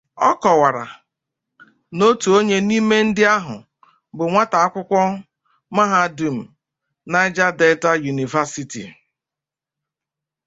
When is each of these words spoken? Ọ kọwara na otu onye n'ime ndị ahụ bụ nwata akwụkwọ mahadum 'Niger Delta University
Ọ 0.27 0.31
kọwara 0.41 0.85
na 1.97 2.03
otu 2.11 2.27
onye 2.39 2.57
n'ime 2.67 2.95
ndị 3.07 3.23
ahụ 3.35 3.55
bụ 4.15 4.23
nwata 4.31 4.57
akwụkwọ 4.65 4.99
mahadum 5.75 6.37
'Niger 6.47 7.51
Delta 7.59 7.91
University 8.13 8.83